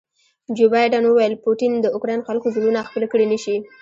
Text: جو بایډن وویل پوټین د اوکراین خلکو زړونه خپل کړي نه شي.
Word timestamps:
جو 0.57 0.65
بایډن 0.71 1.03
وویل 1.07 1.33
پوټین 1.43 1.73
د 1.81 1.85
اوکراین 1.95 2.21
خلکو 2.27 2.47
زړونه 2.55 2.79
خپل 2.89 3.03
کړي 3.11 3.25
نه 3.31 3.37
شي. 3.43 3.55